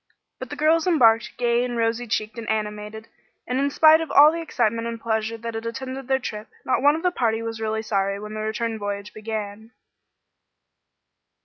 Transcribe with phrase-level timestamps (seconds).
[0.39, 3.07] But the girls embarked gay and rosy cheeked and animated,
[3.45, 6.81] and in spite of all the excitement and pleasure that had attended their trip, not
[6.81, 9.73] one of the party was really sorry when the return voyage began.